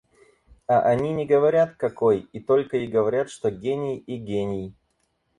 А 0.65 0.79
они 0.81 1.13
не 1.13 1.27
говорят, 1.27 1.75
какой, 1.75 2.21
и 2.33 2.39
только 2.39 2.77
и 2.77 2.87
говорят, 2.87 3.29
что 3.29 3.51
гений 3.51 3.99
и 3.99 4.17
гений. 4.17 4.73